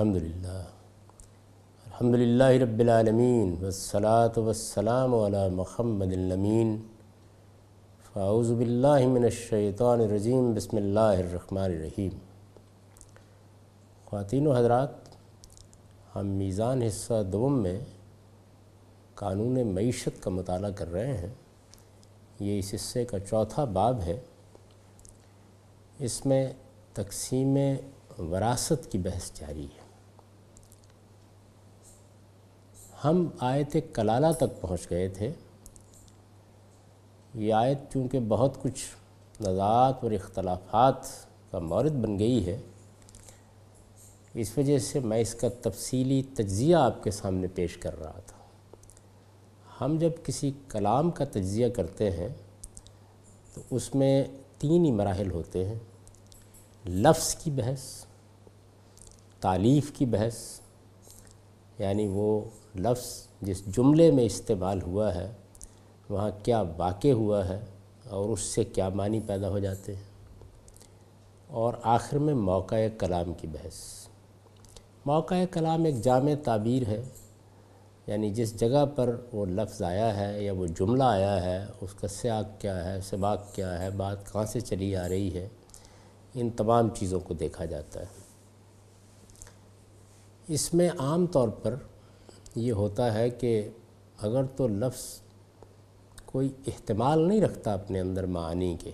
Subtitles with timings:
[0.00, 0.64] الحمد للہ۔
[1.86, 6.82] الحمد للہ رب العالمین، والصلاة والسلام علی محمد الامین۔
[8.12, 12.10] فاعوذ باللہ من الشیطان الرجیم، بسم اللہ الرحمن الرحیم۔
[14.04, 14.88] خواتین و حضرات،
[16.16, 17.80] ہم میزان حصہ دوم میں
[19.14, 21.34] قانون معیشت کا مطالعہ کر رہے ہیں۔
[22.40, 24.20] یہ اس حصے کا چوتھا باب ہے۔
[25.98, 26.52] اس میں
[26.92, 27.58] تقسیم
[28.18, 29.79] وراثت کی بحث جاری ہے۔
[33.04, 35.32] ہم آیت کلالہ تک پہنچ گئے تھے۔
[37.34, 38.84] یہ آیت چونکہ بہت کچھ
[39.40, 40.96] نزاعت اور اختلافات
[41.50, 42.58] کا مورد بن گئی ہے،
[44.34, 48.38] اس وجہ سے میں اس کا تفصیلی تجزیہ آپ کے سامنے پیش کر رہا تھا۔
[49.80, 52.28] ہم جب کسی کلام کا تجزیہ کرتے ہیں
[53.54, 54.24] تو اس میں
[54.58, 55.78] تین ہی مراحل ہوتے ہیں۔
[56.88, 58.04] لفظ کی بحث
[59.40, 60.60] تعلیف کی بحث
[61.78, 62.40] یعنی وہ
[62.74, 65.32] لفظ جس جملے میں استعمال ہوا ہے،
[66.08, 67.60] وہاں کیا واقع ہوا ہے
[68.08, 70.02] اور اس سے کیا معنی پیدا ہو جاتے ہیں۔
[71.46, 73.74] اور آخر میں موقع کلام کی بحث۔
[75.06, 77.02] موقع کلام ایک جامع تعبیر ہے
[78.06, 82.08] یعنی جس جگہ پر وہ لفظ آیا ہے یا وہ جملہ آیا ہے، اس کا
[82.08, 85.48] سیاق کیا ہے، سباق کیا ہے، بات کہاں سے چلی آ رہی ہے،
[86.34, 88.04] ان تمام چیزوں کو دیکھا جاتا ہے۔
[90.48, 91.74] اس میں عام طور پر
[92.54, 93.68] یہ ہوتا ہے کہ
[94.20, 95.20] اگر تو لفظ
[96.24, 98.90] کوئی احتمال نہیں رکھتا اپنے اندر معانی کے،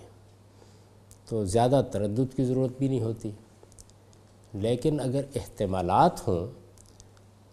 [1.29, 3.31] تو زیادہ تردد کی ضرورت بھی نہیں ہوتی۔
[4.53, 6.47] لیکن اگر احتمالات ہوں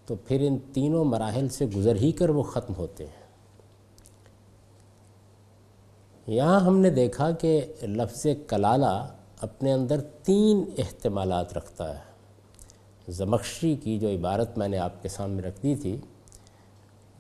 [0.07, 3.25] تو پھر ان تینوں مراحل سے گزر ہی کر وہ ختم ہوتے ہیں۔
[6.27, 12.14] یہاں ہم نے دیکھا کہ لفظ کلالہ اپنے اندر تین احتمالات رکھتا ہے۔
[13.09, 15.97] زمخشی کی جو عبارت میں نے آپ کے سامنے رکھ دی تھی،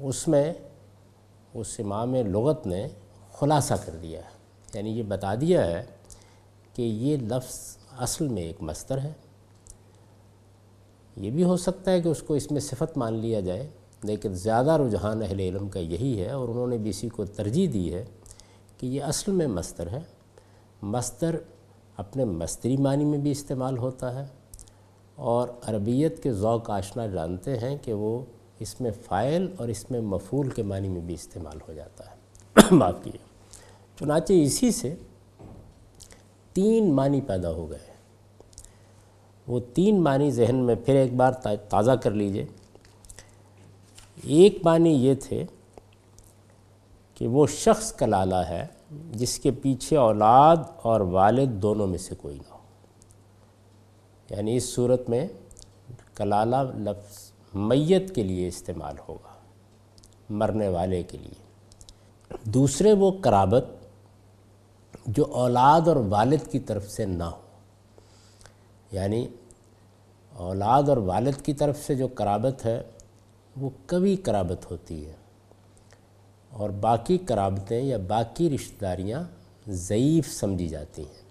[0.01, 0.53] اس میں
[1.55, 2.89] اس امام لغت نے
[3.33, 4.31] خلاصہ کر دیا ہے۔
[4.75, 5.83] یعنی یہ بتا دیا ہے
[6.75, 9.13] کہ یہ لفظ اصل میں ایک مستر ہے۔
[11.17, 13.69] یہ بھی ہو سکتا ہے کہ اس کو اس میں صفت مان لیا جائے،
[14.03, 17.69] لیکن زیادہ رجحان اہل علم کا یہی ہے اور انہوں نے بھی اسی کو ترجیح
[17.73, 18.05] دی ہے
[18.79, 20.01] کہ یہ اصل میں مستر ہے۔
[20.83, 21.37] مستر
[21.97, 24.44] اپنے مستری معنی میں بھی استعمال ہوتا ہے۔
[25.17, 28.25] اور عربیت کے ذوق آشنا جانتے ہیں کہ وہ
[28.59, 32.17] اس میں فائل اور اس میں مفول کے معنی میں بھی استعمال ہو جاتا ہے۔
[32.79, 33.11] باقی
[33.99, 34.95] چنانچہ اسی سے
[36.53, 37.95] تین معنی پیدا ہو گئے۔
[39.49, 41.33] وہ تین معنی ذہن میں پھر ایک بار
[41.69, 42.47] تازہ کر لیجیے۔
[44.23, 45.45] ایک معنی یہ تھے
[47.15, 48.67] کہ وہ شخص کلالہ ہے
[49.13, 52.54] جس کے پیچھے اولاد اور والد دونوں میں سے کوئی نہ ہو۔
[54.31, 55.29] یعنی اس صورت میں
[56.15, 59.35] کلالہ لفظ میت کے لیے استعمال ہوگا،
[60.31, 61.45] مرنے والے کے لیے۔
[62.45, 63.65] دوسرے وہ قرابت
[65.07, 67.41] جو اولاد اور والد کی طرف سے نہ ہو۔
[68.93, 69.29] یعنی
[70.33, 72.83] اولاد اور والد کی طرف سے جو قرابت ہے،
[73.61, 75.15] وہ کبھی قرابت ہوتی ہے۔
[76.51, 79.23] اور باقی قرابتیں یا باقی رشتہ داریاں
[79.69, 81.23] ضعیف سمجھی جاتی ہیں۔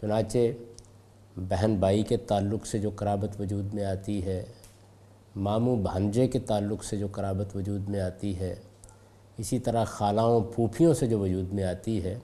[0.00, 0.38] چنانچہ
[1.36, 4.44] بہن بھائی کے تعلق سے جو قرابت وجود میں آتی ہے،
[5.36, 8.54] ماموں بھانجے کے تعلق سے جو قرابت وجود میں آتی ہے،
[9.36, 12.18] اسی طرح خالاؤں پھوپھیوں سے جو وجود میں آتی ہے،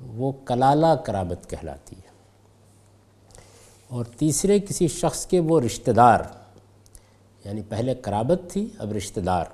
[0.00, 2.08] وہ کلالہ قرابت کہلاتی ہے۔
[3.88, 6.20] اور تیسرے کسی شخص کے وہ رشتہ دار
[7.44, 9.44] یعنی پہلے قرابت تھی، اب رشتہ دار،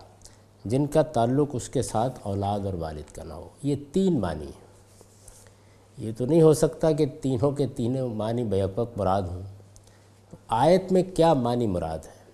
[0.64, 4.46] جن کا تعلق اس کے ساتھ اولاد اور والد کا نہ ہو۔ یہ تین معنی
[4.46, 4.63] ہیں۔
[5.98, 9.42] یہ تو نہیں ہو سکتا کہ تینوں کے تینوں معنی بیپک مراد ہوں۔
[10.48, 12.24] آیت میں کیا معنی مراد ہے؟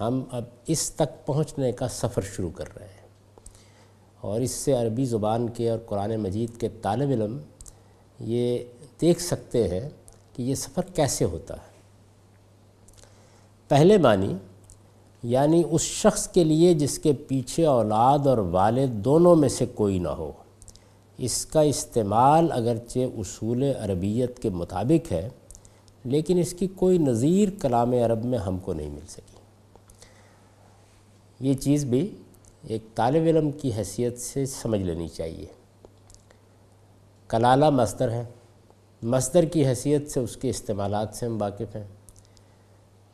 [0.00, 3.08] ہم اب اس تک پہنچنے کا سفر شروع کر رہے ہیں۔
[4.20, 7.38] اور اس سے عربی زبان کے اور قرآن مجید کے طالب علم
[8.20, 8.58] یہ
[9.00, 9.90] دیکھ سکتے ہیں
[10.36, 11.68] کہ یہ سفر کیسے ہوتا ہے۔
[13.68, 14.34] پہلے معنی
[15.22, 19.98] یعنی اس شخص کے لیے جس کے پیچھے اولاد اور والد دونوں میں سے کوئی
[19.98, 20.32] نہ ہو۔
[21.18, 25.28] اس کا استعمال اگرچہ اصول عربیت کے مطابق ہے،
[26.04, 29.38] لیکن اس کی کوئی نظیر کلام عرب میں ہم کو نہیں مل سکی۔
[31.40, 32.14] یہ چیز بھی
[32.66, 35.46] ایک طالب علم کی حیثیت سے سمجھ لینی چاہیے۔
[37.28, 38.24] کلالہ مصدر ہے
[39.02, 41.84] مصدر کی حیثیت سے اس کے استعمالات سے ہم واقف ہیں۔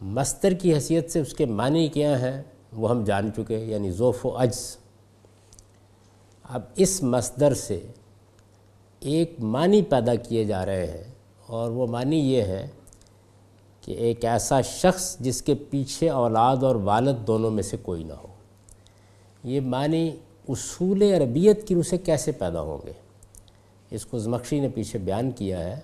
[0.01, 2.43] مستر کی حیثیت سے اس کے معنی کیا ہیں
[2.73, 4.77] وہ ہم جان چکے یعنی ذوف و عجز۔
[6.45, 7.87] اب اس مصدر سے
[9.01, 11.05] ایک معنی پیدا کیے جا رہے ہیں
[11.47, 12.67] اور وہ معنی یہ ہے
[13.81, 18.13] کہ ایک ایسا شخص جس کے پیچھے اولاد اور والد دونوں میں سے کوئی نہ
[18.13, 18.27] ہو۔
[19.45, 20.11] یہ معنی
[20.49, 22.93] اصول عربیت کی روح سے کیسے پیدا ہوں گے؟
[23.91, 25.81] اس کو زمخشی نے پیچھے بیان کیا ہے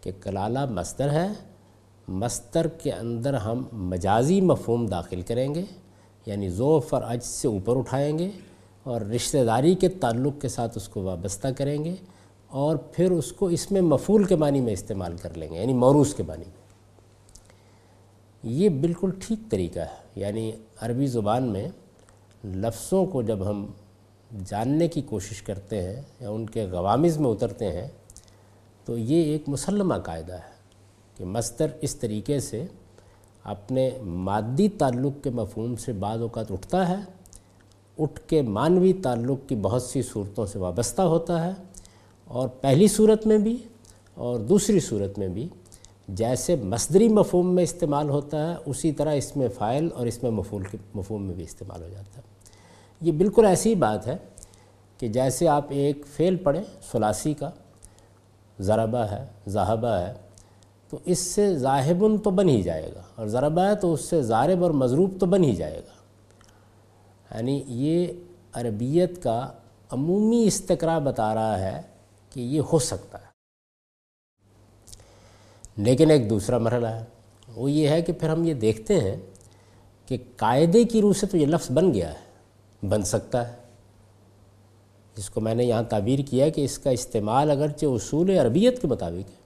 [0.00, 1.28] کہ کلالہ مستر ہے۔
[2.08, 5.64] مستر کے اندر ہم مجازی مفہوم داخل کریں گے
[6.26, 8.30] یعنی ذوف اور اج سے اوپر اٹھائیں گے۔
[8.82, 11.94] اور رشتہ داری کے تعلق کے ساتھ اس کو وابستہ کریں گے
[12.50, 15.72] اور پھر اس کو اس میں مفول کے معنی میں استعمال کر لیں گے یعنی
[15.72, 16.58] موروث کے معنی میں۔
[18.42, 21.68] یہ بالکل ٹھیک طریقہ ہے یعنی عربی زبان میں
[22.44, 23.66] لفظوں کو جب ہم
[24.46, 27.88] جاننے کی کوشش کرتے ہیں یا ان کے غوامز میں اترتے ہیں،
[28.84, 30.58] تو یہ ایک مسلمہ قاعدہ ہے
[31.16, 32.64] کہ مستر اس طریقے سے
[33.44, 36.96] اپنے مادی تعلق کے مفہوم سے بعض اوقات اٹھتا ہے
[37.98, 41.52] اٹھ کے مانوی تعلق کی بہت سی صورتوں سے وابستہ ہوتا ہے،
[42.26, 43.56] اور پہلی صورت میں بھی
[44.16, 45.48] اور دوسری صورت میں بھی
[46.08, 50.30] جیسے مصدری مفہوم میں استعمال ہوتا ہے، اسی طرح اس میں فائل اور اس میں
[50.30, 52.22] مفول کے مفہوم میں بھی استعمال ہو جاتا ہے۔
[53.00, 54.16] یہ بالکل ایسی بات ہے
[55.00, 57.50] کہ جیسے آپ ایک فعل پڑھیں، سلاسی کا،
[58.58, 60.12] ضربہ ہے، ذہبہ ہے،
[60.90, 64.22] تو اس سے ذاہبن تو بن ہی جائے گا، اور ضربہ ہے تو اس سے
[64.22, 65.98] ضارب اور مضروب تو بن ہی جائے گا۔
[67.34, 68.06] یعنی یہ
[68.52, 69.52] عربیت کا
[69.90, 71.82] عمومی استقرا بتا رہا ہے
[72.30, 73.30] کہ یہ ہو سکتا ہے۔
[75.76, 77.04] لیکن ایک دوسرا مرحلہ ہے۔
[77.56, 79.16] وہ یہ ہے کہ پھر ہم یہ دیکھتے ہیں
[80.06, 82.30] کہ قاعدے کی روح سے تو یہ لفظ بن گیا ہے،
[82.88, 83.56] بن سکتا ہے۔
[85.14, 88.88] جس کو میں نے یہاں تعبیر کیا کہ اس کا استعمال اگرچہ اصول عربیت کے
[88.88, 89.40] مطابق ہے۔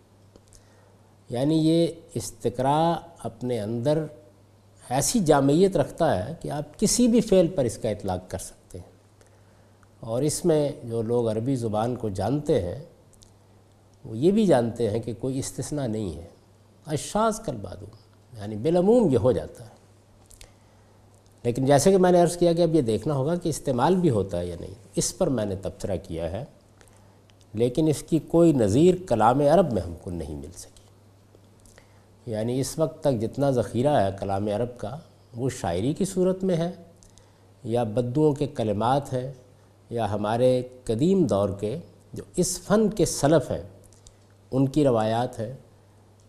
[1.29, 4.05] یعنی یہ استقرا اپنے اندر
[4.89, 8.79] ایسی جامعیت رکھتا ہے کہ آپ کسی بھی فعل پر اس کا اطلاق کر سکتے
[8.79, 8.93] ہیں۔
[10.01, 12.79] اور اس میں جو لوگ عربی زبان کو جانتے ہیں،
[14.05, 16.29] وہ یہ بھی جانتے ہیں کہ کوئی استثناء نہیں ہے۔
[16.87, 17.85] اشاز کل بادو
[18.39, 19.75] یعنی بالعموم یہ ہو جاتا ہے۔
[21.43, 24.11] لیکن جیسے کہ میں نے عرض کیا کہ اب یہ دیکھنا ہوگا کہ استعمال بھی
[24.11, 26.45] ہوتا ہے یا نہیں، اس پر میں نے تبصرہ کیا ہے۔
[27.55, 30.74] لیکن اس کی کوئی نظیر کلام عرب میں ہم کو نہیں مل سکی
[32.26, 34.97] یعنی اس وقت تک جتنا ذخیرہ ہے کلام عرب کا،
[35.37, 36.71] وہ شاعری کی صورت میں ہے،
[37.65, 39.32] یا بدوؤں کے کلمات ہیں،
[39.91, 41.79] یا ہمارے قدیم دور کے
[42.12, 43.62] جو اس فن کے سلف ہیں،
[44.50, 45.53] ان کی روایات ہیں،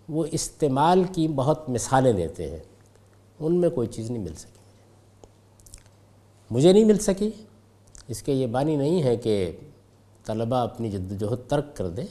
[0.09, 2.59] وہ استعمال کی بہت مثالیں دیتے ہیں۔
[3.39, 4.59] ان میں کوئی چیز نہیں مل سکی۔
[6.51, 7.29] مجھے نہیں مل سکی۔
[8.07, 9.51] اس کے یہ بانی نہیں ہے کہ
[10.25, 12.03] طلبہ اپنی جد وجہد ترک کر دے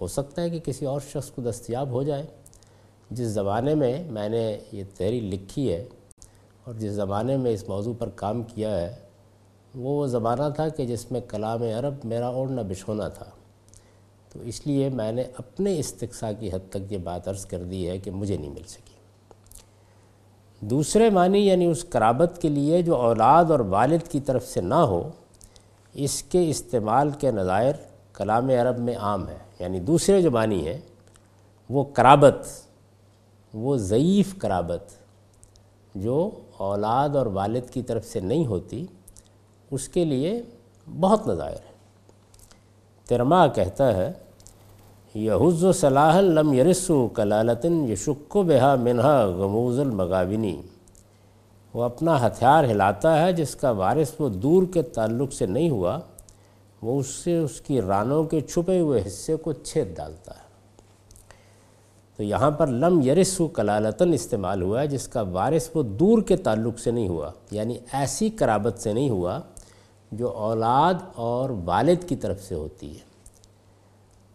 [0.00, 2.26] ہو سکتا ہے کہ کسی اور شخص کو دستیاب ہو جائے۔
[3.14, 5.84] جس زمانے میں میں نے یہ تحریر لکھی ہے
[6.64, 8.94] اور جس زمانے میں اس موضوع پر کام کیا ہے،
[9.74, 13.24] وہ وہ زمانہ تھا کہ جس میں کلام عرب میرا اوڑھنا بچھونا تھا۔
[14.32, 17.88] تو اس لیے میں نے اپنے استقصاء کی حد تک یہ بات عرض کر دی
[17.88, 18.96] ہے کہ مجھے نہیں مل سکی۔
[20.60, 24.74] دوسرے معنی یعنی اس قرابت کے لیے جو اولاد اور والد کی طرف سے نہ
[24.74, 25.08] ہو،
[25.94, 27.74] اس کے استعمال کے نظائر
[28.12, 30.78] کلام عرب میں عام ہے یعنی دوسرے جو معنی ہیں،
[31.70, 32.46] وہ قرابت
[33.54, 34.92] وہ ضعیف قرابت
[35.94, 38.84] جو اولاد اور والد کی طرف سے نہیں ہوتی،
[39.70, 40.42] اس کے لیے
[40.86, 41.70] بہت نظائر ہے
[43.08, 44.12] ترما کہتا ہے
[45.14, 50.60] یحز و صلاح لم یرسو کلالتن یشک و بہا منہا غموز المغاونی
[51.74, 55.98] وہ اپنا ہتھیار ہلاتا ہے، جس کا وارث وہ دور کے تعلق سے نہیں ہوا،
[56.82, 60.50] وہ اس سے اس کی رانوں کے چھپے ہوئے حصے کو چھید ڈالتا ہے۔
[62.16, 66.36] تو یہاں پر لم یرسو کلالتن استعمال ہوا ہے، جس کا وارث وہ دور کے
[66.36, 69.40] تعلق سے نہیں ہوا یعنی ایسی قرابت سے نہیں ہوا
[70.12, 73.12] جو اولاد اور والد کی طرف سے ہوتی ہے۔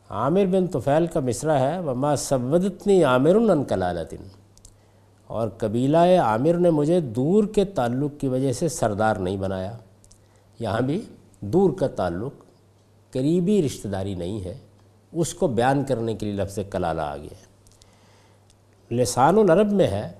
[0.09, 4.23] عامر بن طفیل کا مصرع ہے، وما سودتنی عامر ان کلالتن۔
[5.27, 9.77] اور قبیلہ عامر نے مجھے دور کے تعلق کی وجہ سے سردار نہیں بنایا۔
[10.59, 11.01] یہاں بھی
[11.39, 12.33] دور کا تعلق،
[13.11, 14.57] قریبی رشتہ داری نہیں ہے۔
[15.11, 17.46] اس کو بیان کرنے کے لیے لفظ کلالہ آ گیا ہے۔
[18.91, 20.11] لسان العرب میں ہے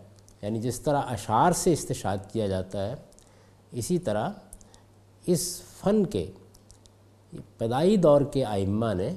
[0.41, 2.95] یعنی جس طرح اشعار سے استشاد کیا جاتا ہے،
[3.71, 4.29] اسی طرح
[5.25, 6.25] اس فن کے
[7.57, 9.09] پیدائی دور کے آئمہ نے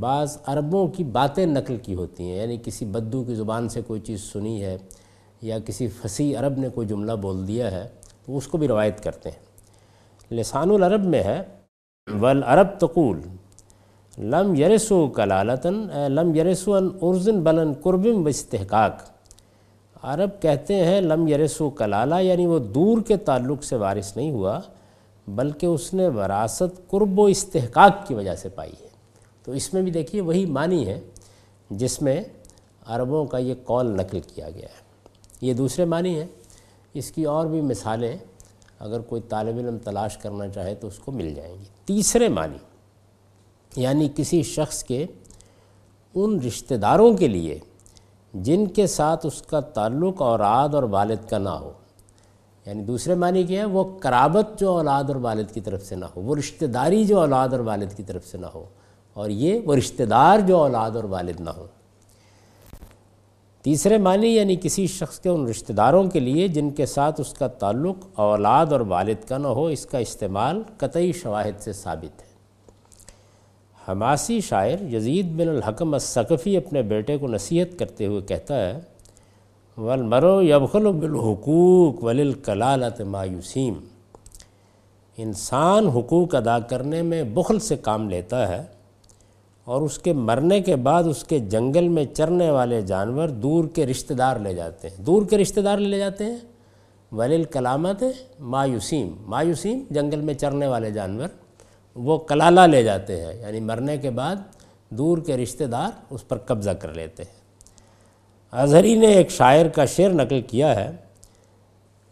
[0.00, 4.00] بعض عربوں کی باتیں نقل کی ہوتی ہیں۔ یعنی کسی بدو کی زبان سے کوئی
[4.00, 4.76] چیز سنی ہے
[5.42, 7.88] یا کسی فصیح عرب نے کوئی جملہ بول دیا ہے،
[8.26, 9.38] تو اس کو بھی روایت کرتے ہیں۔
[10.34, 11.42] لسان العرب میں ہے،
[12.20, 13.20] والعرب تقول
[14.18, 19.02] لم یرسو کلالتاً لم یرسو ان ارزن بلن قربم و استحقاق۔
[20.02, 24.60] عرب کہتے ہیں لم یرسو کلالہ یعنی وہ دور کے تعلق سے وارث نہیں ہوا،
[25.28, 28.88] بلکہ اس نے وراثت قرب و استحقاق کی وجہ سے پائی ہے۔
[29.44, 31.00] تو اس میں بھی دیکھیے وہی معنی ہے
[31.70, 32.24] جس میں
[32.86, 34.82] عربوں کا یہ قول نقل کیا گیا ہے۔
[35.40, 36.26] یہ دوسرے معنی ہیں۔
[36.94, 38.16] اس کی اور بھی مثالیں،
[38.78, 42.56] اگر کوئی طالب علم تلاش کرنا چاہے تو اس کو مل جائیں گی۔ تیسرے معنی
[43.76, 45.06] یعنی کسی شخص کے
[46.14, 47.58] ان رشتہ داروں کے لیے
[48.34, 51.72] جن کے ساتھ اس کا تعلق اوراد اور والد کا نہ ہو۔
[52.66, 56.04] یعنی دوسرے معنی کیا ہے؟ وہ قرابت جو اولاد اور والد کی طرف سے نہ
[56.04, 58.64] ہو، وہ رشتہ داری جو اولاد اور والد کی طرف سے نہ ہو،
[59.12, 61.66] اور یہ وہ رشتہ دار جو اولاد اور والد نہ ہو۔
[63.62, 67.32] تیسرے معنی یعنی کسی شخص کے ان رشتہ داروں کے لیے جن کے ساتھ اس
[67.32, 72.22] کا تعلق اولاد اور والد کا نہ ہو، اس کا استعمال قطعی شواہد سے ثابت
[72.22, 72.31] ہے۔
[73.88, 78.78] حماسی شاعر یزید بن الحکم السقفی اپنے بیٹے کو نصیحت کرتے ہوئے کہتا ہے
[79.76, 83.74] ولمرو یبخل بالحقوق وللکلالت مایوسیم
[85.16, 88.62] انسان حقوق ادا کرنے میں بخل سے کام لیتا ہے
[89.64, 93.86] اور اس کے مرنے کے بعد اس کے جنگل میں چرنے والے جانور دور کے
[93.86, 96.36] رشتہ دار لے جاتے ہیں۔ دور کے رشتہ دار لے جاتے ہیں۔
[97.12, 98.04] ولیل کلامت
[98.40, 101.28] مایوسیم مایوسیم جنگل میں چرنے والے جانور۔
[101.94, 104.36] وہ کلالہ لے جاتے ہیں یعنی مرنے کے بعد
[104.90, 107.42] دور کے رشتہ دار اس پر قبضہ کر لیتے ہیں۔
[108.52, 110.90] اظہری نے ایک شاعر کا شعر نقل کیا ہے۔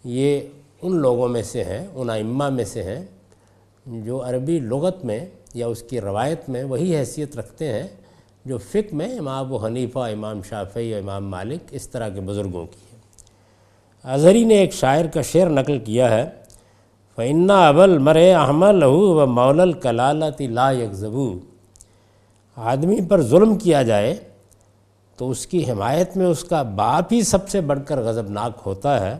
[0.05, 0.41] یہ
[0.83, 3.05] ان لوگوں میں سے ہیں، ان ائمہ میں سے ہیں،
[3.87, 7.87] جو عربی لغت میں یا اس کی روایت میں وہی حیثیت رکھتے ہیں
[8.45, 12.81] جو فقہ میں امام ابو حنیفہ، امام شافعی، امام مالک اس طرح کے بزرگوں کی
[12.93, 12.99] ہے۔
[14.05, 16.40] اظہری نے ایک شاعر کا شعر نقل کیا ہے۔
[17.21, 21.39] فعنا ابل مرے احمد لہو و مول کلالت لا یکزبو
[22.57, 24.17] آدمی پر ظلم کیا جائے
[25.17, 29.01] تو اس کی حمایت میں اس کا باپ ہی سب سے بڑھ کر غضبناک ہوتا
[29.01, 29.19] ہے۔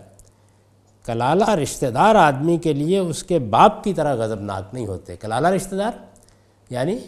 [1.05, 5.49] کلالہ رشتہ دار آدمی کے لیے اس کے باپ کی طرح غضبناک نہیں ہوتے۔ کلالہ
[5.49, 5.91] رشتہ دار
[6.71, 6.99] یعنی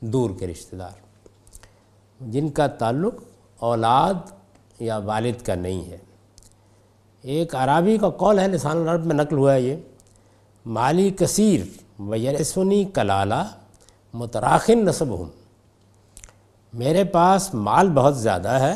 [0.00, 1.00] دور کے رشتہ دار
[2.20, 3.14] جن کا تعلق
[3.58, 4.14] اولاد
[4.78, 5.98] یا والد کا نہیں ہے۔
[7.22, 9.76] ایک عرابی کا قول ہے، لسان العرب میں نقل ہوا ہے یہ۔
[10.66, 11.60] مالی کثیر
[12.00, 13.44] و یرسنی کلالہ
[14.14, 15.24] متراخن نصب ہوں
[16.72, 18.74] میرے پاس مال بہت زیادہ ہے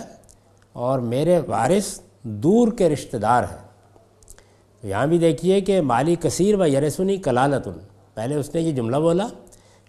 [0.72, 3.64] اور میرے وارث دور کے رشتہ دار ہیں۔
[4.82, 7.72] یہاں بھی دیکھیے کہ مالی کثیر و یرسنی کلالتن۔
[8.14, 9.26] پہلے اس نے یہ جملہ بولا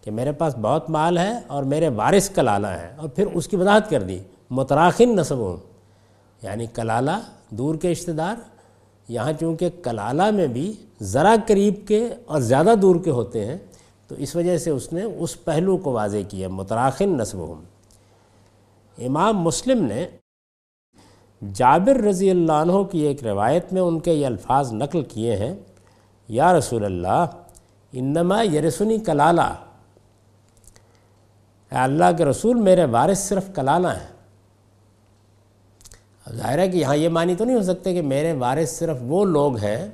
[0.01, 3.55] کہ میرے پاس بہت مال ہے اور میرے وارث کلالہ ہیں اور پھر اس کی
[3.55, 5.57] وضاحت کر دی، متراخن نصب ہوں
[6.41, 7.11] یعنی کلالہ
[7.49, 8.35] دور کے رشتہ دار
[9.07, 13.57] یہاں چونکہ کلالہ میں بھی ذرا قریب کے اور زیادہ دور کے ہوتے ہیں،
[14.07, 17.61] تو اس وجہ سے اس نے اس پہلو کو واضح کیا، متراخن نصب ہوں
[18.97, 20.05] امام مسلم نے
[21.53, 25.55] جابر رضی اللہ عنہ کی ایک روایت میں ان کے یہ الفاظ نقل کیے ہیں،
[26.27, 27.25] یا رسول اللہ،
[27.93, 29.53] انما یرسنی کلالہ۔
[31.71, 34.14] اے اللہ کے رسول، میرے وارث صرف کلالہ ہیں۔
[36.35, 39.25] ظاہر ہے کہ یہاں یہ معنی تو نہیں ہو سکتے کہ میرے وارث صرف وہ
[39.25, 39.87] لوگ ہیں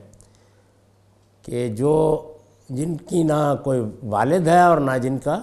[1.41, 2.21] کہ جو
[2.69, 5.39] جن کی نہ کوئی والد ہے اور نہ جن کا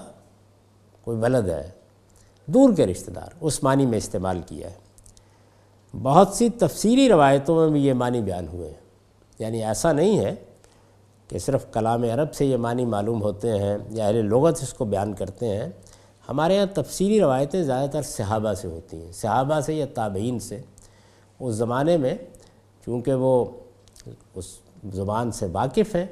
[1.02, 1.71] کوئی ولد ہے،
[2.47, 4.75] دور کے رشتہ دار، اس معنی میں استعمال کیا ہے۔
[6.02, 8.76] بہت سی تفصیلی روایتوں میں بھی یہ معنی بیان ہوئے ہیں۔
[9.38, 10.35] یعنی ایسا نہیں ہے
[11.28, 14.85] کہ صرف کلام عرب سے یہ معنی معلوم ہوتے ہیں یا اہل لغت اس کو
[14.85, 15.69] بیان کرتے ہیں۔
[16.28, 20.61] ہمارے یہاں تفصیلی روایتیں زیادہ تر صحابہ سے ہوتی ہیں، صحابہ سے یا تابعین سے۔
[21.40, 22.14] اس زمانے میں
[22.85, 23.45] چونکہ وہ
[24.35, 24.59] اس
[24.95, 26.07] زبان سے واقف ہیں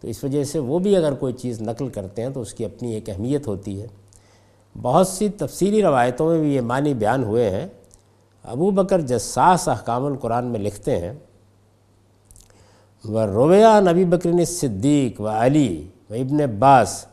[0.00, 2.64] تو اس وجہ سے وہ بھی اگر کوئی چیز نقل کرتے ہیں تو اس کی
[2.64, 3.86] اپنی ایک اہمیت ہوتی ہے۔
[4.82, 7.68] بہت سی تفصیلی روایتوں میں بھی یہ معنی بیان ہوئے ہیں۔
[8.44, 11.12] ابو بکر جساس احکام القرآن میں لکھتے ہیں
[13.04, 17.06] وہ رویہ نبی بکرین صدیق و علی و ابن عباس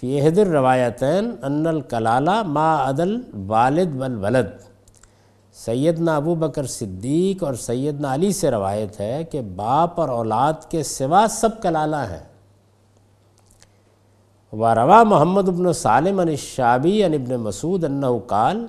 [0.00, 4.46] فی عہد الروایتین ان الکلالہ ما عدل والد والولد
[5.64, 10.82] سیدنا ابو بکر صدیق اور سیدنا علی سے روایت ہے کہ باپ اور اولاد کے
[10.82, 12.24] سوا سب کلالہ ہیں۔
[14.52, 18.66] و روا محمد ابن سالم ان شابی ان ابن مسعود انہ قال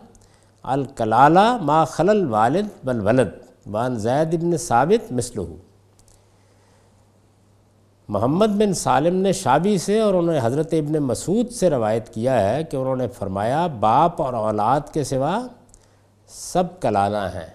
[0.63, 3.29] الکلالہ ما خلل والد والولد
[3.71, 5.41] وان زید ابن ثابت مثلہ
[8.09, 12.49] محمد بن سالم نے شابی سے اور انہوں نے حضرت ابن مسعود سے روایت کیا
[12.49, 15.39] ہے کہ انہوں نے فرمایا، باپ اور اولاد کے سوا
[16.29, 17.47] سب کلالہ ہیں۔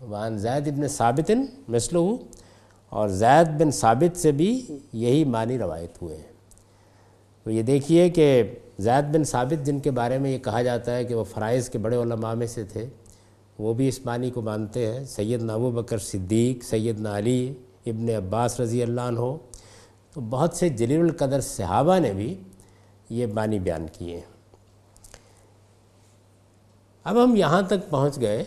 [0.00, 1.30] وان زید ابن ثابت
[1.68, 2.16] مثلو
[2.88, 6.32] اور زید بن ثابت سے بھی یہی معنی روایت ہوئے ہیں۔
[7.44, 11.04] تو یہ دیکھیے کہ زید بن ثابت جن کے بارے میں یہ کہا جاتا ہے
[11.04, 12.86] کہ وہ فرائض کے بڑے علماء میں سے تھے،
[13.58, 17.54] وہ بھی اس معنی کو مانتے ہیں۔ سید ابو بکر صدیق سید علی
[17.86, 19.36] ابن عباس رضی اللہ عنہ۔
[20.14, 22.34] تو بہت سے جلیل القدر صحابہ نے بھی
[23.10, 24.37] یہ معنی بیان کیے ہیں۔
[27.08, 28.44] اب ہم یہاں تک پہنچ گئے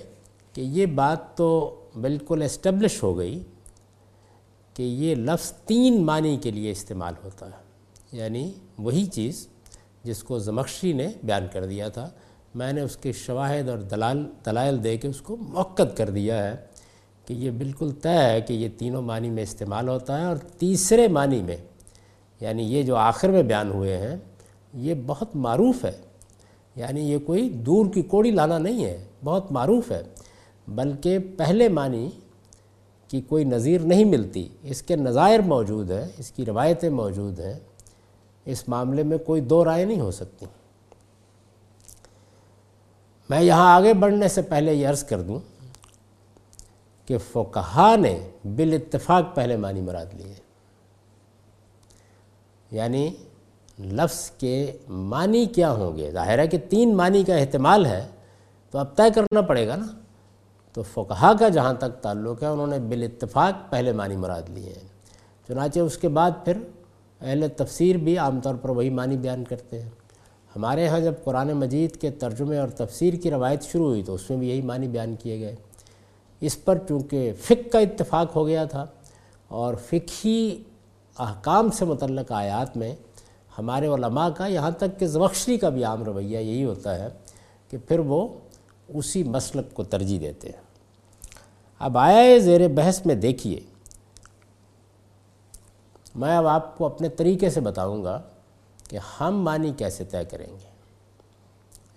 [0.53, 3.43] کہ یہ بات تو بالکل اسٹیبلش ہو گئی
[4.73, 7.61] کہ یہ لفظ تین معنی کے لیے استعمال ہوتا ہے۔
[8.11, 9.47] یعنی وہی چیز
[10.03, 12.09] جس کو زمخشی نے بیان کر دیا تھا۔
[12.55, 16.51] میں نے اس کے شواہد اور دلال، دلائل دے کے اس کو موقع کر دیا
[16.51, 16.55] ہے
[17.25, 21.07] کہ یہ بالکل طے ہے کہ یہ تینوں معنی میں استعمال ہوتا ہے اور تیسرے
[21.07, 21.57] معنی میں
[22.39, 24.15] یعنی یہ جو آخر میں بیان ہوئے ہیں،
[24.73, 26.10] یہ بہت معروف ہے۔
[26.75, 30.03] یعنی یہ کوئی دور کی کوڑی لانا نہیں ہے، بہت معروف ہے۔
[30.67, 32.09] بلکہ پہلے معنی
[33.07, 37.59] کی کوئی نظیر نہیں ملتی۔ اس کے نظائر موجود ہیں، اس کی روایتیں موجود ہیں۔
[38.45, 40.45] اس معاملے میں کوئی دو رائے نہیں ہو سکتی۔
[43.29, 45.39] میں یہاں آگے بڑھنے سے پہلے یہ عرض کر دوں
[47.05, 50.33] کہ فقہا نے بالاتفاق پہلے معنی مراد لیے۔
[52.71, 53.11] یعنی
[53.85, 58.07] لفظ کے معنی کیا ہوں گے؟ ظاہر ہے کہ تین معنی کا احتمال ہے،
[58.71, 59.85] تو اب طے کرنا پڑے گا نا۔
[60.73, 64.87] تو فقہا کا جہاں تک تعلق ہے، انہوں نے بالاتفاق پہلے معنی مراد لیے ہیں۔
[65.47, 66.57] چنانچہ اس کے بعد پھر
[67.21, 69.89] اہل تفسیر بھی عام طور پر وہی معنی بیان کرتے ہیں۔
[70.55, 74.29] ہمارے ہاں جب قرآن مجید کے ترجمے اور تفسیر کی روایت شروع ہوئی، تو اس
[74.29, 75.55] میں بھی یہی معنی بیان کیے گئے۔
[76.39, 78.85] اس پر چونکہ فک کا اتفاق ہو گیا تھا
[79.47, 80.63] اور فقہی
[81.19, 82.95] احکام سے متعلق آیات میں
[83.61, 87.07] ہمارے علماء کا یہاں تک کہ زبخشری کا بھی عام رویہ یہی ہوتا ہے
[87.69, 88.39] کہ پھر وہ
[88.87, 90.61] اسی مسلک کو ترجیح دیتے ہیں۔
[91.79, 93.59] اب آیا زیر بحث میں دیکھیے۔
[96.15, 98.21] میں اب آپ کو اپنے طریقے سے بتاؤں گا
[98.89, 100.69] کہ ہم معنی کیسے طے کریں گے۔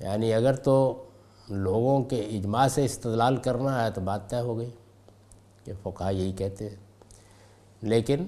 [0.01, 1.05] یعنی اگر تو
[1.49, 4.71] لوگوں کے اجماع سے استدلال کرنا ہے تو بات طے ہو گئی
[5.65, 6.77] کہ فقہ یہی کہتے ہیں۔
[7.83, 8.27] لیکن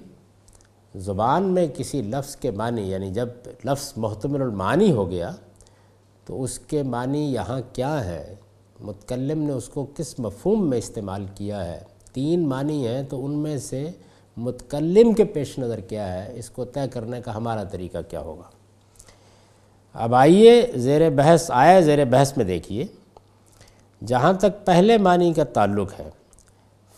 [0.97, 3.29] زبان میں کسی لفظ کے معنی یعنی جب
[3.65, 5.31] لفظ محتمل المعانی ہو گیا،
[6.25, 8.35] تو اس کے معنی یہاں کیا ہے؟
[8.79, 11.79] متکلم نے اس کو کس مفہوم میں استعمال کیا ہے؟
[12.13, 13.89] تین معنی ہیں، تو ان میں سے
[14.37, 18.49] متکلم کے پیش نظر کیا ہے؟ اس کو طے کرنے کا ہمارا طریقہ کیا ہوگا؟
[19.93, 22.85] اب آئیے زیر بحث آئے زیر بحث میں دیکھیے۔
[24.05, 26.09] جہاں تک پہلے معنی کا تعلق ہے،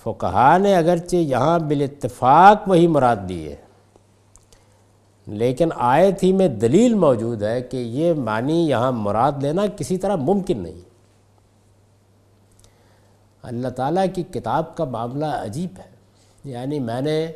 [0.04, 3.56] فقہا نے اگرچہ یہاں بالاتفاق وہی مراد دی ہے۔
[5.30, 10.16] لیکن آیت ہی میں دلیل موجود ہے کہ یہ معنی یہاں مراد لینا کسی طرح
[10.16, 10.90] ممکن نہیں۔
[13.42, 15.90] اللہ تعالیٰ کی کتاب کا معاملہ عجیب ہے۔
[16.44, 17.32] یعنی میں نے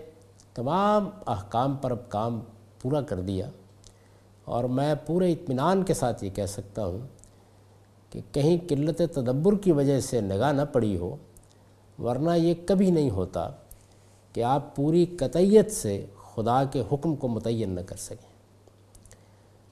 [0.53, 2.39] تمام احکام پر اب کام
[2.81, 3.49] پورا کر دیا
[4.45, 7.07] اور میں پورے اطمینان کے ساتھ یہ کہہ سکتا ہوں
[8.09, 11.15] کہ کہیں قلت تدبر کی وجہ سے نگاہ نہ پڑی ہو،
[11.99, 13.49] ورنہ یہ کبھی نہیں ہوتا
[14.33, 18.33] کہ آپ پوری قطعیت سے خدا کے حکم کو متعین نہ کر سکیں۔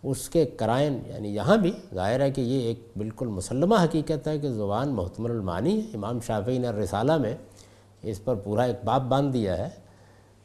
[0.04, 4.40] اس کے کرائن یعنی یہاں بھی ظاہر ہے کہ یہ ایک بالکل مسلمہ حقیقت ہے
[4.40, 7.36] کہ زبان محتمل المانی ہے۔ امام شافعی نے رسالہ میں
[8.02, 9.70] اس پر پورا ایک باب باندھ دیا ہے۔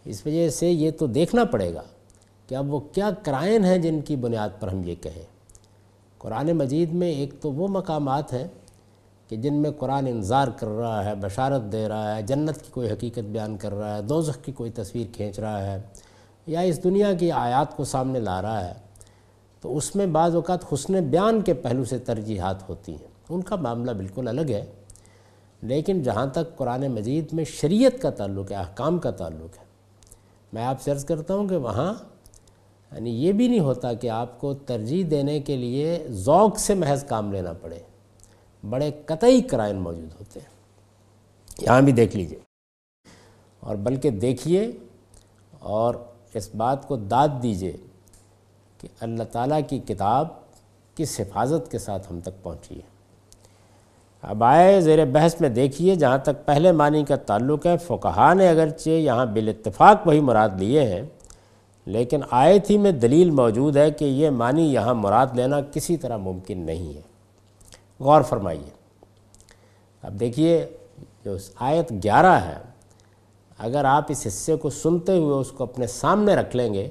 [0.05, 1.83] اس وجہ سے یہ تو دیکھنا پڑے گا
[2.46, 5.22] کہ اب وہ کیا کرائن ہیں جن کی بنیاد پر ہم یہ کہیں۔
[6.18, 8.48] قرآن مجید میں ایک تو وہ مقامات ہیں
[9.29, 12.90] کہ جن میں قرآن انظار کر رہا ہے، بشارت دے رہا ہے، جنت کی کوئی
[12.90, 15.83] حقیقت بیان کر رہا ہے، دوزخ کی کوئی تصویر کھینچ رہا ہے۔
[16.46, 18.74] یا اس دنیا کی آیات کو سامنے لا رہا ہے،
[19.61, 23.56] تو اس میں بعض اوقات حسن بیان کے پہلو سے ترجیحات ہوتی ہیں۔ ان کا
[23.56, 24.66] معاملہ بالکل الگ ہے،
[25.62, 29.64] لیکن جہاں تک قرآن مجید میں شریعت کا تعلق ہے، احکام کا تعلق ہے،
[30.52, 31.94] میں آپ سے عرض کرتا ہوں کہ وہاں
[32.92, 37.04] یعنی یہ بھی نہیں ہوتا کہ آپ کو ترجیح دینے کے لیے ذوق سے محض
[37.04, 37.78] کام لینا پڑے۔
[38.70, 40.56] بڑے قطعی کرائن موجود ہوتے ہیں۔
[41.61, 42.38] یہاں بھی دیکھ لیجیے۔
[43.61, 44.72] اور بلکہ دیکھیے
[45.59, 45.94] اور
[46.37, 47.72] اس بات کو داد دیجیے
[48.81, 50.29] کہ اللہ تعالیٰ کی کتاب
[50.94, 52.94] کس حفاظت کے ساتھ ہم تک پہنچی ہے۔
[54.22, 58.49] اب آئے، زیر بحث میں دیکھیے، جہاں تک پہلے معنی کا تعلق ہے فقہا نے
[58.49, 61.03] اگرچہ یہاں بالاتفاق وہی مراد لیے ہیں،
[61.87, 66.16] لیکن آیت ہی میں دلیل موجود ہے کہ یہ معنی یہاں مراد لینا کسی طرح
[66.16, 67.01] ممکن نہیں ہے۔
[68.01, 68.70] غور فرمائیے۔
[70.03, 70.66] اب دیکھیے،
[71.25, 72.59] جو آیت گیارہ ہے
[73.58, 76.88] اگر آپ اس حصے کو سنتے ہوئے اس کو اپنے سامنے رکھ لیں گے،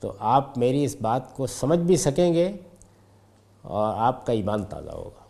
[0.00, 2.50] تو آپ میری اس بات کو سمجھ بھی سکیں گے
[3.64, 5.20] اور آپ کا ایمان تازہ ہوگا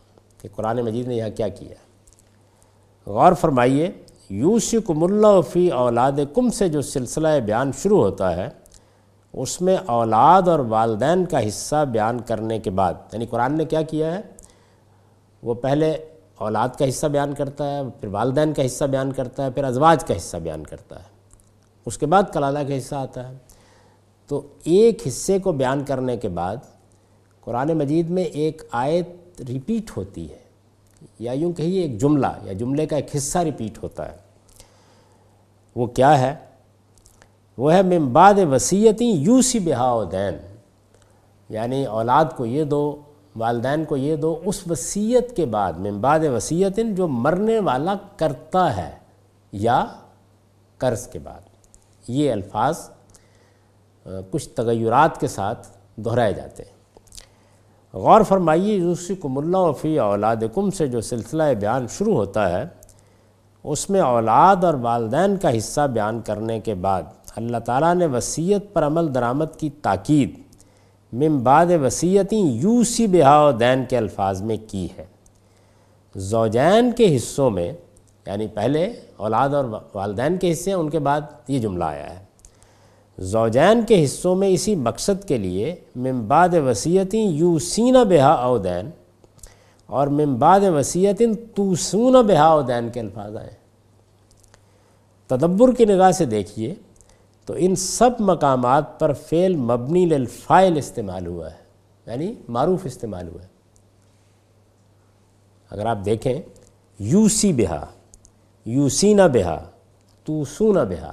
[0.42, 1.74] کہ قرآن مجید نے یہاں کیا کیا
[3.06, 3.90] غور فرمائیے
[4.30, 8.48] یوسکم اللہ فی اولاد کم سے جو سلسلہ بیان شروع ہوتا ہے،
[9.34, 13.82] اس میں اولاد اور والدین کا حصہ بیان کرنے کے بعد یعنی قرآن نے کیا
[13.82, 14.20] کیا ہے؟
[15.42, 15.92] وہ پہلے
[16.38, 20.04] اولاد کا حصہ بیان کرتا ہے، پھر والدین کا حصہ بیان کرتا ہے، پھر ازواج
[20.04, 21.04] کا حصہ بیان کرتا ہے۔
[21.86, 23.34] اس کے بعد کلالہ کا حصہ آتا ہے۔
[24.26, 26.56] تو ایک حصے کو بیان کرنے کے بعد
[27.40, 30.38] قرآن مجید میں ایک آیت ریپیٹ ہوتی ہے۔
[31.18, 34.16] یا یوں کہیے ایک جملہ، یا جملے کا ایک حصہ ریپیٹ ہوتا ہے۔
[35.76, 36.34] وہ کیا ہے؟
[37.58, 40.34] وہ ہے ممباد وسیعتی یوسی بہاؤ دین
[41.48, 43.00] یعنی اولاد کو یہ دو
[43.36, 48.90] والدین کو یہ دو، اس وصیت کے بعد ممباد وسیعت جو مرنے والا کرتا ہے
[49.52, 49.84] یا
[50.78, 51.40] قرض کے بعد۔
[52.08, 52.88] یہ الفاظ
[54.30, 56.70] کچھ تغیرات کے ساتھ دہرائے جاتے ہیں۔
[57.94, 62.64] غور فرمائیے یوسکم اللہ وفی اولاد کم سے جو سلسلہ بیان شروع ہوتا ہے،
[63.64, 67.02] اس میں اولاد اور والدین کا حصہ بیان کرنے کے بعد
[67.36, 70.40] اللہ تعالیٰ نے وصیت پر عمل درآمد کی تاکید۔
[71.12, 75.04] من بعد وصیتیں یوسی بہا دین کے الفاظ میں کی ہے۔
[76.16, 77.72] زوجین کے حصوں میں
[78.26, 82.24] یعنی پہلے اولاد اور والدین کے حصے، ان کے بعد یہ جملہ آیا ہے۔
[83.18, 85.74] زوجین کے حصوں میں اسی مقصد کے لیے
[86.28, 88.90] بعد وصیتیں یوسین بہا اودین
[89.86, 91.22] اور بعد وصیت
[91.54, 93.50] توسون بہا اودین کے الفاظ آئے۔
[95.26, 96.74] تدبر کی نگاہ سے دیکھیے۔
[97.46, 101.56] تو ان سب مقامات پر فعل مبنی للفائل استعمال ہوا ہے
[102.06, 103.48] یعنی معروف استعمال ہوا ہے۔
[105.70, 106.42] اگر آپ دیکھیں،
[106.98, 107.86] یوسی بہا
[108.64, 109.70] یوسینا بہا
[110.24, 111.12] توسون بہا،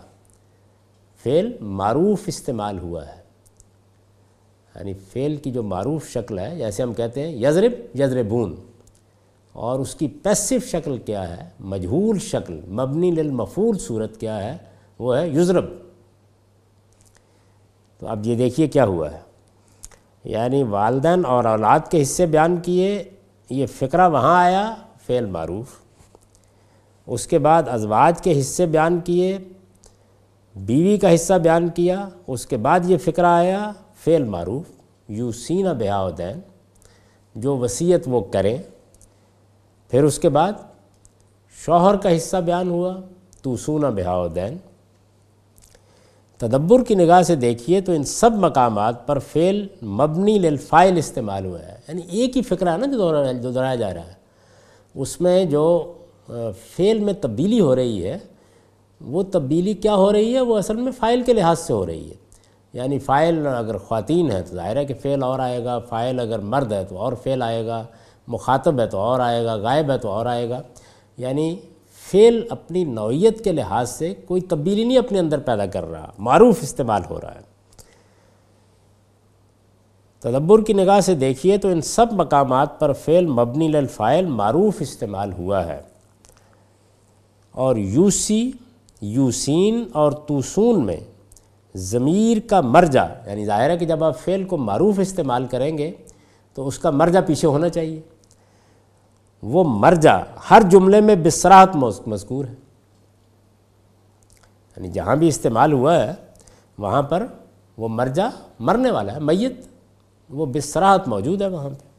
[1.23, 3.19] فعل معروف استعمال ہوا ہے۔
[4.75, 8.55] یعنی فعل کی جو معروف شکل ہے، جیسے ہم کہتے ہیں یزرب یزربون
[9.53, 14.57] اور اس کی پیسو شکل کیا ہے، مجہول شکل، مبنی للمفول صورت کیا ہے،
[14.99, 15.65] وہ ہے یزرب
[17.99, 19.19] تو اب یہ دیکھیے کیا ہوا ہے۔
[20.23, 23.03] یعنی والدین اور اولاد کے حصے بیان کیے،
[23.49, 24.75] یہ فقرہ وہاں آیا،
[25.07, 25.65] فعل معروف۔
[27.07, 29.37] اس کے بعد ازواج کے حصے بیان کیے،
[30.55, 33.71] بیوی کا حصہ بیان کیا، اس کے بعد یہ فکرہ آیا،
[34.03, 34.63] فعل معروف۔
[35.07, 36.39] یو سینہ بہا دین
[37.35, 38.57] جو وصیت وہ کریں۔
[39.89, 40.51] پھر اس کے بعد
[41.65, 42.97] شوہر کا حصہ بیان ہوا
[43.41, 44.57] تو سونہ بہا دین
[46.39, 51.59] تدبر کی نگاہ سے دیکھیے تو ان سب مقامات پر فعل مبنی للفائل استعمال ہوا
[51.59, 52.85] ہے۔ یعنی ایک ہی فکرہ ہے نا
[53.31, 54.19] جو دہرایا جا رہا ہے۔
[54.95, 55.93] اس میں جو
[56.77, 58.17] فعل میں تبدیلی ہو رہی ہے،
[59.01, 62.09] وہ تبدیلی کیا ہو رہی ہے؟ وہ اصل میں فائل کے لحاظ سے ہو رہی
[62.09, 62.15] ہے۔
[62.73, 66.39] یعنی فائل اگر خواتین ہے تو ظاہر ہے کہ فعل اور آئے گا فائل اگر
[66.39, 67.83] مرد ہے تو اور فعل آئے گا،
[68.27, 70.61] مخاطب ہے تو اور آئے گا، غائب ہے تو اور آئے گا۔
[71.17, 71.55] یعنی
[72.11, 76.57] فعل اپنی نوعیت کے لحاظ سے کوئی تبدیلی نہیں اپنے اندر پیدا کر رہا، معروف
[76.61, 77.49] استعمال ہو رہا ہے۔
[80.19, 85.33] تدبر کی نگاہ سے دیکھیے تو ان سب مقامات پر فعل مبنی للفائل معروف استعمال
[85.33, 85.81] ہوا ہے۔
[87.51, 88.51] اور یوسی،
[89.01, 90.97] یوسین اور توسون میں
[91.75, 95.91] ضمیر کا مرجع یعنی ظاہر ہے کہ جب آپ فعل کو معروف استعمال کریں گے
[96.53, 98.01] تو اس کا مرجع پیچھے ہونا چاہیے۔
[99.41, 100.17] وہ مرجع
[100.49, 101.75] ہر جملے میں بسراحت
[102.07, 102.53] مذکور ہے۔
[104.77, 106.13] یعنی جہاں بھی استعمال ہوا ہے،
[106.77, 107.25] وہاں پر
[107.77, 108.27] وہ مرجع
[108.59, 109.53] مرنے والا ہے، میت۔
[110.29, 111.89] وہ بسراحت موجود ہے وہاں پہ۔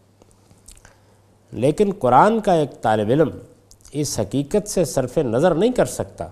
[1.53, 3.29] لیکن قرآن کا ایک طالب علم
[3.92, 6.29] اس حقیقت سے صرف نظر نہیں کر سکتا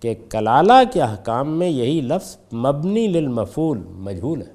[0.00, 4.52] کہ کلالہ کے احکام میں یہی لفظ مبنی للمفول مجھول ہے۔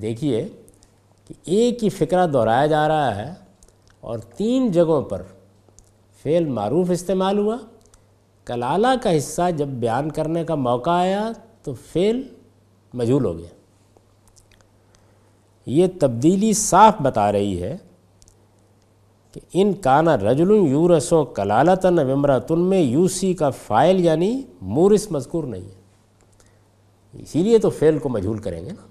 [0.00, 0.48] دیکھیے
[1.30, 3.34] کہ ایک ہی فکرہ دہرایا جا رہا ہے
[4.00, 5.22] اور تین جگہوں پر
[6.22, 7.56] فعل معروف استعمال ہوا۔
[8.44, 12.22] کلالہ کا حصہ جب بیان کرنے کا موقع آیا تو فعل
[12.94, 13.48] مجھول ہو گیا۔
[15.66, 17.76] یہ تبدیلی صاف بتا رہی ہے
[19.32, 25.44] کہ ان کانا رجل یورس و کلالتاً ومراتن میں یوسی کا فائل یعنی مورس مذکور
[25.44, 25.80] نہیں ہے۔
[27.22, 28.89] اسی لیے تو فعل کو مجھول کریں گے۔ نا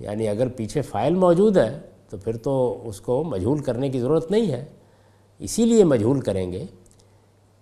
[0.00, 4.30] یعنی اگر پیچھے فائل موجود ہے، تو پھر تو اس کو مجھول کرنے کی ضرورت
[4.30, 4.64] نہیں ہے۔
[5.38, 6.64] اسی لیے مجھول کریں گے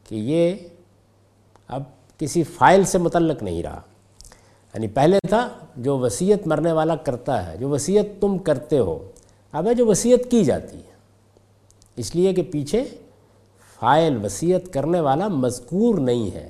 [0.08, 0.54] کہ یہ
[1.68, 1.82] اب
[2.18, 3.80] کسی فائل سے متعلق نہیں رہا۔
[4.74, 9.10] یعنی پہلے تھا، جو وصیت مرنے والا کرتا ہے، جو وصیت تم کرتے ہو،
[9.52, 10.90] اب ہے جو وصیت کی جاتی ہے۔
[11.96, 12.84] اس لیے کہ پیچھے
[13.80, 16.48] فائل وصیت کرنے والا مذکور نہیں ہے۔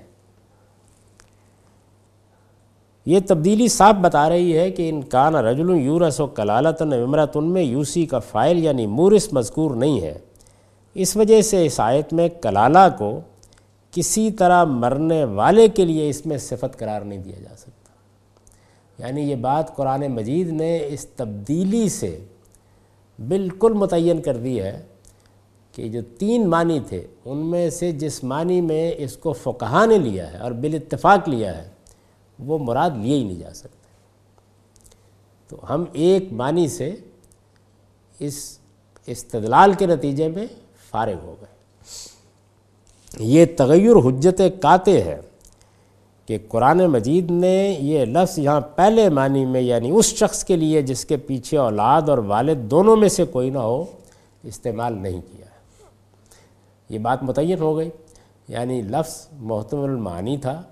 [3.10, 7.62] یہ تبدیلی صاف بتا رہی ہے کہ ان کان رجل یورس و کلالتن عمرتن میں
[7.62, 10.18] یوسی کا فائل یعنی مورس مذکور نہیں ہے۔
[10.94, 13.20] اس وجہ سے اس آیت میں کلالہ کو
[13.90, 17.80] کسی طرح مرنے والے کے لیے اس میں صفت قرار نہیں دیا جا سکتا۔
[19.02, 22.18] یعنی یہ بات قرآن مجید نے اس تبدیلی سے
[23.28, 24.82] بالکل متعین کر دی ہے
[25.74, 29.98] کہ جو تین معنی تھے، ان میں سے جس معنی میں اس کو فقہ نے
[29.98, 31.79] لیا ہے اور بالاتفاق لیا ہے
[32.44, 33.80] وہ مراد لیے ہی نہیں جا سکتے۔
[35.48, 36.96] تو ہم ایک معنی سے
[38.18, 38.58] اس
[39.06, 40.46] استدلال کے نتیجے میں
[40.90, 41.50] فارغ ہو گئے۔
[43.18, 45.20] یہ تغیر حجت کاتے ہے
[46.26, 50.82] کہ قرآن مجید نے یہ لفظ یہاں پہلے معنی میں یعنی اس شخص کے لیے
[50.82, 53.84] جس کے پیچھے اولاد اور والد دونوں میں سے کوئی نہ ہو
[54.42, 55.86] استعمال نہیں کیا۔ ہے
[56.88, 57.90] یہ بات متعین ہو گئی۔
[58.48, 60.62] یعنی لفظ محتمل المعانی تھا۔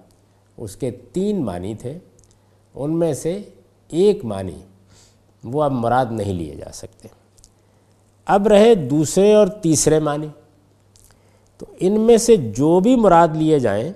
[0.59, 1.99] اس کے تین معنی تھے،
[2.75, 3.43] ان میں سے
[3.89, 4.61] ایک معنی
[5.45, 7.09] وہ اب مراد نہیں لیے جا سکتے۔
[8.27, 10.27] اب رہے دوسرے اور تیسرے معنی۔
[11.59, 13.93] تو ان میں سے جو بھی مراد لیے جائیں،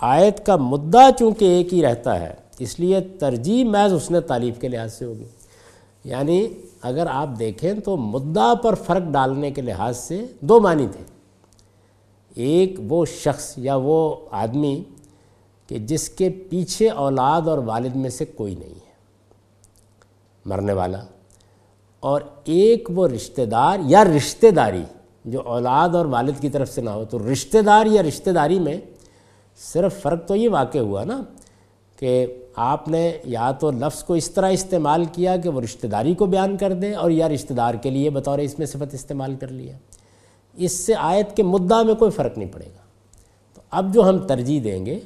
[0.00, 4.60] آیت کا مدعا چونکہ ایک ہی رہتا ہے، اس لیے ترجیح محض اس نے تعلیف
[4.60, 5.24] کے لحاظ سے ہوگی۔
[6.04, 6.48] یعنی
[6.82, 11.04] اگر آپ دیکھیں تو مدعا پر فرق ڈالنے کے لحاظ سے دو معنی تھے۔
[12.34, 14.82] ایک وہ شخص یا وہ آدمی
[15.66, 18.94] کہ جس کے پیچھے اولاد اور والد میں سے کوئی نہیں ہے۔
[20.44, 21.04] مرنے والا
[22.00, 24.82] اور ایک وہ رشتہ دار یا رشتہ داری
[25.24, 28.58] جو اولاد اور والد کی طرف سے نہ ہو، تو رشتہ دار یا رشتہ داری
[28.58, 28.80] میں
[29.56, 31.22] صرف فرق تو یہ واقع ہوا نا
[31.98, 32.26] کہ
[32.56, 36.26] آپ نے یا تو لفظ کو اس طرح استعمال کیا کہ وہ رشتہ داری کو
[36.26, 39.48] بیان کر دے اور یا رشتہ دار کے لیے بطور اس میں صفت استعمال کر
[39.48, 39.76] لیا۔
[40.54, 42.80] اس سے آیت کے مدعا میں کوئی فرق نہیں پڑے گا۔
[43.54, 45.00] تو اب جو ہم ترجیح دیں گے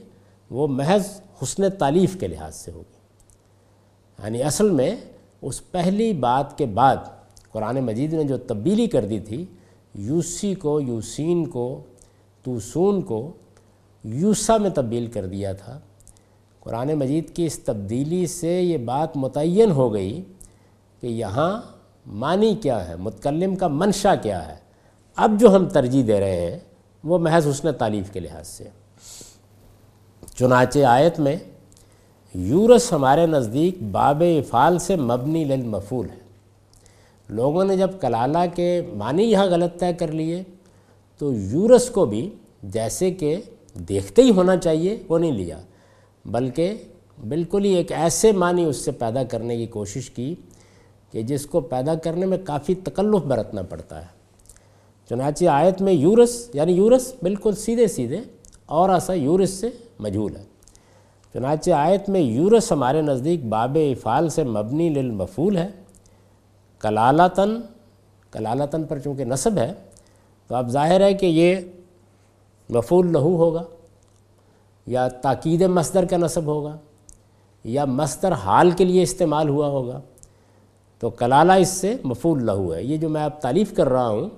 [0.50, 3.00] وہ محض حسن تعلیف کے لحاظ سے ہوگی۔
[4.24, 4.96] یعنی اصل میں
[5.42, 6.96] اس پہلی بات کے بعد
[7.52, 9.46] قرآن مجید نے جو تبدیلی کر دی تھی،
[9.94, 11.82] یوسی کو، یوسین کو،
[12.42, 13.32] توسون کو
[14.04, 15.80] یوسا میں تبدیل کر دیا تھا۔
[16.60, 20.22] قرآن مجید کی اس تبدیلی سے یہ بات متعین ہو گئی
[21.00, 21.62] کہ یہاں
[22.06, 24.56] معنی کیا ہے، متکلم کا منشا کیا ہے۔
[25.16, 26.58] اب جو ہم ترجیح دے رہے ہیں،
[27.04, 28.68] وہ محض حسن تعلیف کے لحاظ سے۔
[30.40, 31.36] چنانچہ آیت میں
[32.34, 36.18] یورس ہمارے نزدیک باب افعال سے مبنی للمفول ہے۔
[37.28, 40.42] لوگوں نے جب کلالہ کے معنی یہاں غلط طے کر لیے،
[41.20, 42.28] تو یورس کو بھی
[42.62, 43.34] جیسے کہ
[43.88, 45.58] دیکھتے ہی ہونا چاہیے، وہ نہیں لیا۔
[46.24, 46.74] بلکہ
[47.28, 50.34] بالکل ہی ایک ایسے معنی اس سے پیدا کرنے کی کوشش کی
[51.12, 54.08] کہ جس کو پیدا کرنے میں کافی تکلف برتنا پڑتا ہے۔
[55.10, 58.20] چنانچہ آیت میں یورس یعنی یورس بالکل سیدھے سیدھے،
[58.66, 59.70] اور ایسا یورس سے
[60.00, 60.44] مجھول ہے۔
[61.32, 65.68] چنانچہ آیت میں یورس ہمارے نزدیک باب افعال سے مبنی للمفول ہے۔
[66.78, 67.60] کلالتاً
[68.30, 69.72] کلالتاً پر چونکہ نصب ہے،
[70.46, 71.56] تو اب ظاہر ہے کہ یہ
[72.70, 73.62] مفول لہو ہوگا،
[74.86, 76.76] یا تاکید مصدر کا نصب ہوگا،
[77.64, 80.00] یا مصدر حال کے لیے استعمال ہوا ہوگا۔
[80.98, 84.28] تو کلالہ اس سے مفول لہو ہے یہ جو میں اب تعلیف کر رہا ہوں،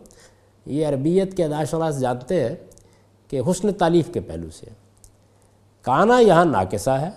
[0.66, 2.56] یہ عربیت کے اداشراس جانتے ہیں
[3.28, 4.66] کہ حسن تعلیف کے پہلو سے
[5.82, 7.10] کانا یہاں ناقصہ ہے۔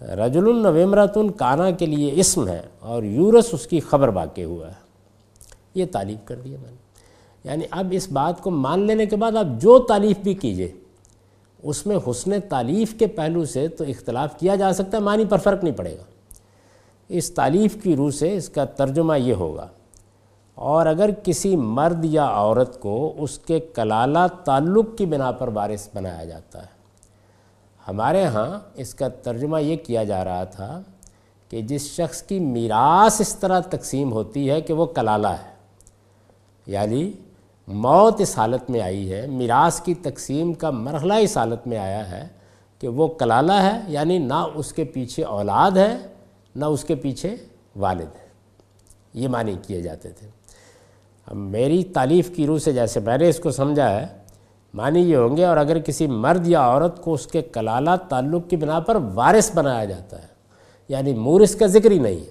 [0.00, 4.78] رجل النویمرتن کانا کے لیے اسم ہے اور یورس اس کی خبر واقع ہوا ہے۔
[5.74, 6.76] یہ تعلیف کر دیا میں نے۔
[7.44, 10.72] یعنی اب اس بات کو مان لینے کے بعد آپ جو تعلیف بھی کیجیے،
[11.62, 15.38] اس میں حسن تعلیف کے پہلو سے تو اختلاف کیا جا سکتا ہے، معنی پر
[15.38, 16.02] فرق نہیں پڑے گا۔
[17.08, 19.66] اس تعلیف کی روح سے اس کا ترجمہ یہ ہوگا،
[20.54, 25.88] اور اگر کسی مرد یا عورت کو اس کے کلالہ تعلق کی بنا پر وارث
[25.94, 26.79] بنایا جاتا ہے
[27.90, 30.82] ہمارے ہاں اس کا ترجمہ یہ کیا جا رہا تھا
[31.48, 35.54] کہ جس شخص کی میراث اس طرح تقسیم ہوتی ہے کہ وہ کلالہ ہے
[36.66, 37.12] یعنی
[37.68, 42.10] موت اس حالت میں آئی ہے، میراث کی تقسیم کا مرحلہ اس حالت میں آیا
[42.10, 42.28] ہے
[42.78, 45.96] کہ وہ کلالہ ہے یعنی نہ اس کے پیچھے اولاد ہے،
[46.56, 47.36] نہ اس کے پیچھے
[47.76, 48.28] والد ہے۔
[49.14, 50.28] یہ معنی کیے جاتے تھے۔
[51.26, 54.06] اب میری تعلیف کی روح سے جیسے میں نے اس کو سمجھا ہے
[54.74, 58.50] معنی یہ ہوں گے اور اگر کسی مرد یا عورت کو اس کے کلالہ تعلق
[58.50, 60.26] کی بنا پر وارث بنایا جاتا ہے
[60.88, 62.30] یعنی مورث کا ذکر ہی نہیں ہے۔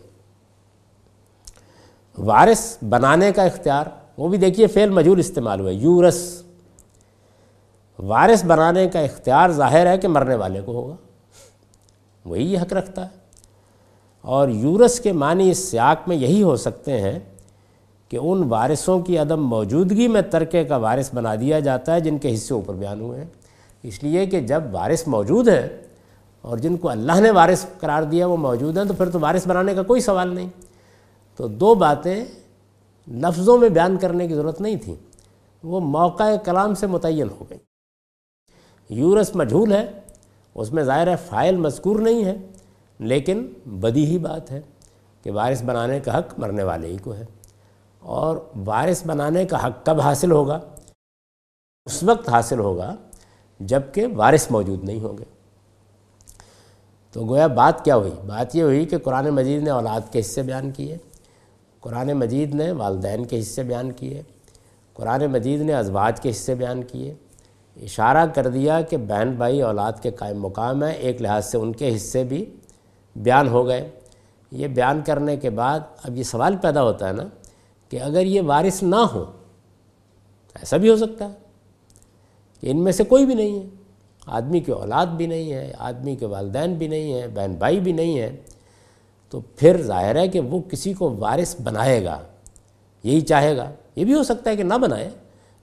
[2.17, 3.85] وارث بنانے کا اختیار،
[4.17, 6.43] وہ بھی دیکھیے فعل مجھول استعمال ہوئے یورس
[7.99, 10.95] وارث بنانے کا اختیار ظاہر ہے کہ مرنے والے کو ہوگا،
[12.25, 13.19] وہی یہ حق رکھتا ہے۔
[14.21, 17.19] اور یورس کے معنی اس سیاق میں یہی ہو سکتے ہیں
[18.09, 22.17] کہ ان وارثوں کی عدم موجودگی میں ترکے کا وارث بنا دیا جاتا ہے جن
[22.17, 23.27] کے حصے اوپر بیان ہوئے ہیں۔
[23.83, 25.81] اس لیے کہ جب وارث موجود ہے
[26.41, 29.47] اور جن کو اللہ نے وارث قرار دیا وہ موجود ہیں تو پھر تو وارث
[29.47, 30.49] بنانے کا کوئی سوال نہیں۔
[31.35, 32.25] تو دو باتیں
[33.07, 34.95] لفظوں میں بیان کرنے کی ضرورت نہیں تھی۔
[35.63, 37.57] وہ موقع کلام سے متعین ہو گئی۔
[38.89, 39.91] یورس مجھول ہے،
[40.55, 42.37] اس میں ظاہر ہے فائل مذکور نہیں ہے،
[42.99, 44.61] لیکن بدی ہی بات ہے
[45.23, 47.25] کہ وارث بنانے کا حق مرنے والے ہی کو ہے۔
[47.99, 50.59] اور وارث بنانے کا حق کب حاصل ہوگا؟
[51.85, 52.95] اس وقت حاصل ہوگا
[53.59, 55.23] جبکہ وارث موجود نہیں ہوں گے۔
[57.11, 60.43] تو گویا بات کیا ہوئی؟ بات یہ ہوئی کہ قرآن مجید نے اولاد کے حصے
[60.43, 60.97] بیان کیے،
[61.79, 64.21] قرآن مجید نے والدین کے حصے بیان کیے،
[64.93, 67.13] قرآن مجید نے ازواج کے حصے بیان کیے۔
[67.81, 71.73] اشارہ کر دیا کہ بہن بھائی اولاد کے قائم مقام ہیں ایک لحاظ سے ان
[71.73, 72.55] کے حصے بھی
[73.15, 73.89] بیان ہو گئے۔
[74.51, 77.23] یہ بیان کرنے کے بعد اب یہ سوال پیدا ہوتا ہے نا
[77.89, 79.31] کہ اگر یہ وارث نہ ہو
[80.55, 81.33] ایسا بھی ہو سکتا ہے
[82.61, 83.65] کہ ان میں سے کوئی بھی نہیں ہے۔
[84.25, 87.91] آدمی کی اولاد بھی نہیں ہے، آدمی کے والدین بھی نہیں ہیں، بہن بھائی بھی
[87.91, 88.37] نہیں ہیں۔
[89.29, 92.21] تو پھر ظاہر ہے کہ وہ کسی کو وارث بنائے گا،
[93.03, 95.09] یہی چاہے گا۔ یہ بھی ہو سکتا ہے کہ نہ بنائے،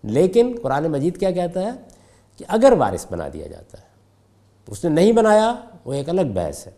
[0.03, 1.71] لیکن قرآن مجید کیا کہتا ہے
[2.37, 3.87] کہ اگر وارث بنا دیا جاتا ہے،
[4.67, 6.73] اس نے نہیں بنایا، وہ ایک الگ بحث ہے۔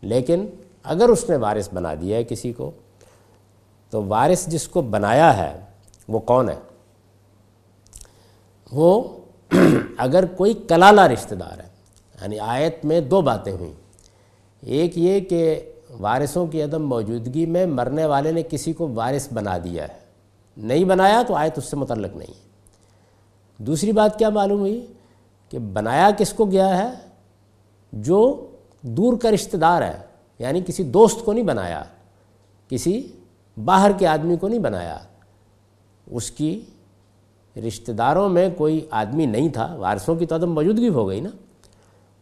[0.00, 0.46] لیکن
[0.82, 2.70] اگر اس نے وارث بنا دیا ہے کسی کو
[3.94, 5.60] تو وارث جس کو بنایا ہے،
[6.08, 6.54] وہ کون ہے؟
[8.72, 9.16] وہ
[9.96, 11.68] اگر کوئی کلالہ رشتہ دار ہے
[12.22, 13.72] یعنی آیت میں دو باتیں ہوئیں۔
[14.60, 19.58] ایک یہ کہ وارثوں کی عدم موجودگی میں مرنے والے نے کسی کو وارث بنا
[19.58, 19.98] دیا ہے۔
[20.56, 22.48] نہیں بنایا تو آیت اس سے متعلق نہیں ہے۔
[23.58, 24.86] دوسری بات کیا معلوم ہوئی؟
[25.48, 26.90] کہ بنایا کس کو گیا ہے؟
[27.92, 29.98] جو دور کا رشتہ دار ہے
[30.38, 31.84] یعنی کسی دوست کو نہیں بنایا،
[32.68, 33.08] کسی
[33.56, 34.98] باہر کے آدمی کو نہیں بنایا۔
[36.06, 36.60] اس کی
[37.68, 41.28] رشتہ داروں میں کوئی آدمی نہیں تھا، وارثوں کی تو عدم موجودگی ہو گئی نا۔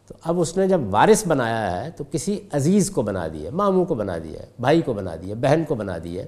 [0.07, 3.85] تو اب اس نے جب وارث بنایا ہے تو کسی عزیز کو بنا دیا ماموں
[3.85, 6.23] کو بنا دیا بھائی کو بنا دیا بہن کو بنا دیا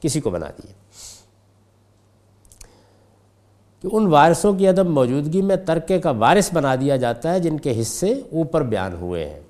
[0.00, 0.72] کسی کو بنا دیا
[3.82, 7.58] کہ ان وارثوں کی عدم موجودگی میں ترکے کا وارث بنا دیا جاتا ہے جن
[7.58, 9.40] کے حصے اوپر بیان ہوئے ہیں۔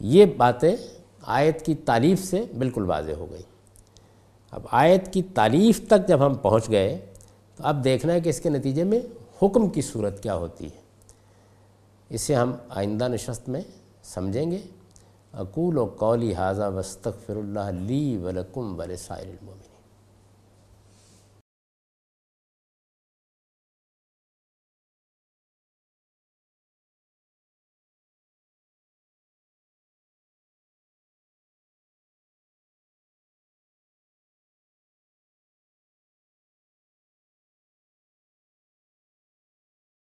[0.00, 0.76] یہ باتیں
[1.22, 3.42] آیت کی تعریف سے بالکل واضح ہو گئی۔
[4.50, 7.06] اب آیت کی تعریف تک جب ہم پہنچ گئے
[7.56, 9.00] تو اب دیکھنا ہے کہ اس کے نتیجے میں
[9.42, 10.80] حکم کی صورت کیا ہوتی ہے۔
[12.10, 13.60] اسے ہم آئندہ نشست میں
[14.02, 14.58] سمجھیں گے۔
[15.32, 19.61] اقول و قولی حاضہ وسطر اللہ لی ولکم ولسائر المومن